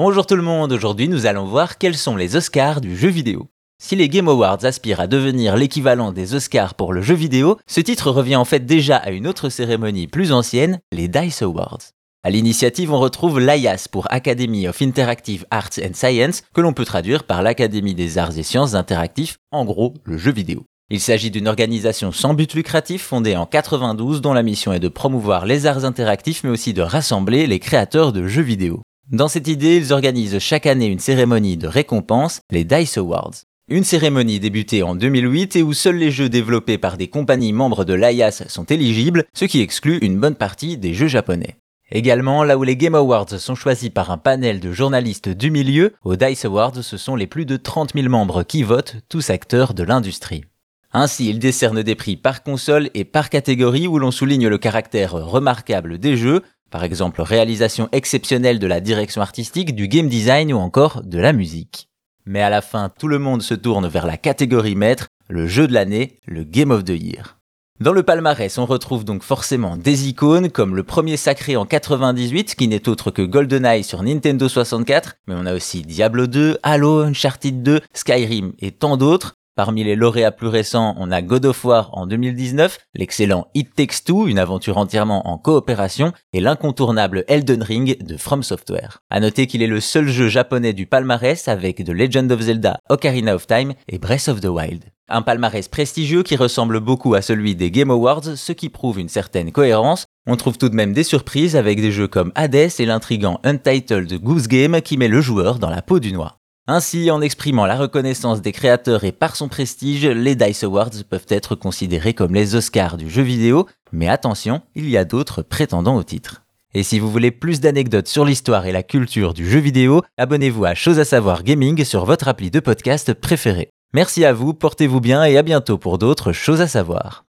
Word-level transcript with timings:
Bonjour 0.00 0.26
tout 0.26 0.36
le 0.36 0.42
monde, 0.42 0.70
aujourd'hui 0.70 1.08
nous 1.08 1.26
allons 1.26 1.44
voir 1.44 1.76
quels 1.76 1.96
sont 1.96 2.14
les 2.14 2.36
Oscars 2.36 2.80
du 2.80 2.96
jeu 2.96 3.08
vidéo. 3.08 3.48
Si 3.82 3.96
les 3.96 4.08
Game 4.08 4.28
Awards 4.28 4.64
aspirent 4.64 5.00
à 5.00 5.08
devenir 5.08 5.56
l'équivalent 5.56 6.12
des 6.12 6.36
Oscars 6.36 6.74
pour 6.74 6.92
le 6.92 7.02
jeu 7.02 7.16
vidéo, 7.16 7.58
ce 7.66 7.80
titre 7.80 8.12
revient 8.12 8.36
en 8.36 8.44
fait 8.44 8.64
déjà 8.64 8.96
à 8.96 9.10
une 9.10 9.26
autre 9.26 9.48
cérémonie 9.48 10.06
plus 10.06 10.30
ancienne, 10.30 10.78
les 10.92 11.08
DICE 11.08 11.42
Awards. 11.42 11.80
À 12.22 12.30
l'initiative, 12.30 12.92
on 12.92 13.00
retrouve 13.00 13.40
l'AIAS 13.40 13.88
pour 13.90 14.06
Academy 14.12 14.68
of 14.68 14.80
Interactive 14.80 15.44
Arts 15.50 15.80
and 15.82 15.94
Science, 15.94 16.44
que 16.54 16.60
l'on 16.60 16.74
peut 16.74 16.84
traduire 16.84 17.24
par 17.24 17.42
l'Académie 17.42 17.96
des 17.96 18.18
Arts 18.18 18.38
et 18.38 18.44
Sciences 18.44 18.76
Interactifs, 18.76 19.38
en 19.50 19.64
gros 19.64 19.94
le 20.04 20.16
jeu 20.16 20.30
vidéo. 20.30 20.62
Il 20.90 21.00
s'agit 21.00 21.32
d'une 21.32 21.48
organisation 21.48 22.12
sans 22.12 22.34
but 22.34 22.54
lucratif 22.54 23.02
fondée 23.02 23.34
en 23.34 23.46
92 23.46 24.20
dont 24.20 24.32
la 24.32 24.44
mission 24.44 24.72
est 24.72 24.78
de 24.78 24.86
promouvoir 24.86 25.44
les 25.44 25.66
arts 25.66 25.84
interactifs 25.84 26.44
mais 26.44 26.50
aussi 26.50 26.72
de 26.72 26.82
rassembler 26.82 27.48
les 27.48 27.58
créateurs 27.58 28.12
de 28.12 28.28
jeux 28.28 28.42
vidéo. 28.42 28.80
Dans 29.10 29.28
cette 29.28 29.48
idée, 29.48 29.78
ils 29.78 29.94
organisent 29.94 30.38
chaque 30.38 30.66
année 30.66 30.86
une 30.86 30.98
cérémonie 30.98 31.56
de 31.56 31.66
récompense, 31.66 32.42
les 32.50 32.64
DICE 32.64 32.98
Awards. 32.98 33.32
Une 33.66 33.84
cérémonie 33.84 34.38
débutée 34.38 34.82
en 34.82 34.94
2008 34.94 35.56
et 35.56 35.62
où 35.62 35.72
seuls 35.72 35.96
les 35.96 36.10
jeux 36.10 36.28
développés 36.28 36.76
par 36.76 36.98
des 36.98 37.08
compagnies 37.08 37.54
membres 37.54 37.86
de 37.86 37.94
l'AIAS 37.94 38.42
sont 38.48 38.64
éligibles, 38.64 39.24
ce 39.32 39.46
qui 39.46 39.62
exclut 39.62 39.96
une 40.02 40.20
bonne 40.20 40.34
partie 40.34 40.76
des 40.76 40.92
jeux 40.92 41.08
japonais. 41.08 41.56
Également, 41.90 42.44
là 42.44 42.58
où 42.58 42.64
les 42.64 42.76
Game 42.76 42.94
Awards 42.94 43.30
sont 43.30 43.54
choisis 43.54 43.88
par 43.88 44.10
un 44.10 44.18
panel 44.18 44.60
de 44.60 44.72
journalistes 44.72 45.30
du 45.30 45.50
milieu, 45.50 45.94
aux 46.04 46.16
DICE 46.16 46.44
Awards, 46.44 46.82
ce 46.82 46.98
sont 46.98 47.16
les 47.16 47.26
plus 47.26 47.46
de 47.46 47.56
30 47.56 47.94
000 47.94 48.10
membres 48.10 48.42
qui 48.42 48.62
votent, 48.62 48.96
tous 49.08 49.30
acteurs 49.30 49.72
de 49.72 49.84
l'industrie. 49.84 50.44
Ainsi, 50.92 51.28
ils 51.28 51.38
décernent 51.38 51.82
des 51.82 51.94
prix 51.94 52.16
par 52.16 52.42
console 52.42 52.90
et 52.94 53.04
par 53.04 53.30
catégorie 53.30 53.86
où 53.86 53.98
l'on 53.98 54.10
souligne 54.10 54.48
le 54.48 54.58
caractère 54.58 55.12
remarquable 55.12 55.98
des 55.98 56.16
jeux, 56.16 56.42
par 56.70 56.84
exemple 56.84 57.22
réalisation 57.22 57.88
exceptionnelle 57.92 58.58
de 58.58 58.66
la 58.66 58.80
direction 58.80 59.20
artistique, 59.20 59.74
du 59.74 59.88
game 59.88 60.08
design 60.08 60.52
ou 60.52 60.58
encore 60.58 61.02
de 61.02 61.18
la 61.18 61.32
musique. 61.32 61.88
Mais 62.26 62.42
à 62.42 62.50
la 62.50 62.60
fin, 62.60 62.90
tout 62.90 63.08
le 63.08 63.18
monde 63.18 63.42
se 63.42 63.54
tourne 63.54 63.88
vers 63.88 64.06
la 64.06 64.16
catégorie 64.16 64.74
maître, 64.74 65.08
le 65.28 65.46
jeu 65.46 65.66
de 65.66 65.72
l'année, 65.72 66.18
le 66.26 66.44
Game 66.44 66.70
of 66.70 66.84
the 66.84 66.90
Year. 66.90 67.38
Dans 67.80 67.92
le 67.92 68.02
palmarès, 68.02 68.58
on 68.58 68.66
retrouve 68.66 69.04
donc 69.04 69.22
forcément 69.22 69.76
des 69.76 70.08
icônes 70.08 70.50
comme 70.50 70.74
le 70.74 70.82
premier 70.82 71.16
sacré 71.16 71.56
en 71.56 71.64
98 71.64 72.56
qui 72.56 72.66
n'est 72.66 72.88
autre 72.88 73.12
que 73.12 73.22
GoldenEye 73.22 73.84
sur 73.84 74.02
Nintendo 74.02 74.48
64, 74.48 75.14
mais 75.28 75.34
on 75.38 75.46
a 75.46 75.54
aussi 75.54 75.82
Diablo 75.82 76.26
2, 76.26 76.58
Halo, 76.64 77.02
Uncharted 77.02 77.62
2, 77.62 77.80
Skyrim 77.94 78.52
et 78.58 78.72
tant 78.72 78.96
d'autres. 78.96 79.37
Parmi 79.58 79.82
les 79.82 79.96
lauréats 79.96 80.30
plus 80.30 80.46
récents, 80.46 80.94
on 80.98 81.10
a 81.10 81.20
God 81.20 81.44
of 81.44 81.64
War 81.64 81.90
en 81.92 82.06
2019, 82.06 82.78
l'excellent 82.94 83.48
It 83.56 83.74
Takes 83.74 84.04
Two, 84.04 84.28
une 84.28 84.38
aventure 84.38 84.78
entièrement 84.78 85.28
en 85.28 85.36
coopération, 85.36 86.12
et 86.32 86.38
l'incontournable 86.38 87.24
Elden 87.26 87.64
Ring 87.64 88.00
de 88.00 88.16
From 88.16 88.44
Software. 88.44 89.00
À 89.10 89.18
noter 89.18 89.48
qu'il 89.48 89.60
est 89.60 89.66
le 89.66 89.80
seul 89.80 90.06
jeu 90.06 90.28
japonais 90.28 90.74
du 90.74 90.86
palmarès 90.86 91.48
avec 91.48 91.84
The 91.84 91.88
Legend 91.88 92.30
of 92.30 92.40
Zelda, 92.40 92.78
Ocarina 92.88 93.34
of 93.34 93.48
Time 93.48 93.74
et 93.88 93.98
Breath 93.98 94.28
of 94.28 94.40
the 94.40 94.46
Wild. 94.46 94.84
Un 95.08 95.22
palmarès 95.22 95.66
prestigieux 95.66 96.22
qui 96.22 96.36
ressemble 96.36 96.78
beaucoup 96.78 97.14
à 97.14 97.20
celui 97.20 97.56
des 97.56 97.72
Game 97.72 97.90
Awards, 97.90 98.36
ce 98.36 98.52
qui 98.52 98.68
prouve 98.68 99.00
une 99.00 99.08
certaine 99.08 99.50
cohérence. 99.50 100.06
On 100.28 100.36
trouve 100.36 100.56
tout 100.56 100.68
de 100.68 100.76
même 100.76 100.92
des 100.92 101.02
surprises 101.02 101.56
avec 101.56 101.80
des 101.80 101.90
jeux 101.90 102.06
comme 102.06 102.30
Hades 102.36 102.54
et 102.54 102.86
l'intrigant 102.86 103.40
Untitled 103.42 104.22
Goose 104.22 104.46
Game 104.46 104.80
qui 104.82 104.96
met 104.96 105.08
le 105.08 105.20
joueur 105.20 105.58
dans 105.58 105.70
la 105.70 105.82
peau 105.82 105.98
du 105.98 106.12
noir. 106.12 106.38
Ainsi, 106.70 107.10
en 107.10 107.22
exprimant 107.22 107.64
la 107.64 107.76
reconnaissance 107.76 108.42
des 108.42 108.52
créateurs 108.52 109.04
et 109.04 109.10
par 109.10 109.36
son 109.36 109.48
prestige, 109.48 110.04
les 110.04 110.34
DICE 110.34 110.64
Awards 110.64 110.90
peuvent 111.08 111.24
être 111.30 111.54
considérés 111.54 112.12
comme 112.12 112.34
les 112.34 112.54
Oscars 112.56 112.98
du 112.98 113.08
jeu 113.08 113.22
vidéo, 113.22 113.66
mais 113.90 114.06
attention, 114.06 114.60
il 114.74 114.90
y 114.90 114.98
a 114.98 115.06
d'autres 115.06 115.40
prétendants 115.40 115.96
au 115.96 116.02
titre. 116.02 116.42
Et 116.74 116.82
si 116.82 116.98
vous 116.98 117.10
voulez 117.10 117.30
plus 117.30 117.60
d'anecdotes 117.60 118.06
sur 118.06 118.26
l'histoire 118.26 118.66
et 118.66 118.72
la 118.72 118.82
culture 118.82 119.32
du 119.32 119.48
jeu 119.48 119.60
vidéo, 119.60 120.02
abonnez-vous 120.18 120.66
à 120.66 120.74
Chose 120.74 120.98
à 120.98 121.06
savoir 121.06 121.42
Gaming 121.42 121.82
sur 121.84 122.04
votre 122.04 122.28
appli 122.28 122.50
de 122.50 122.60
podcast 122.60 123.14
préféré. 123.14 123.70
Merci 123.94 124.26
à 124.26 124.34
vous, 124.34 124.52
portez-vous 124.52 125.00
bien 125.00 125.24
et 125.24 125.38
à 125.38 125.42
bientôt 125.42 125.78
pour 125.78 125.96
d'autres 125.96 126.32
choses 126.32 126.60
à 126.60 126.68
savoir. 126.68 127.24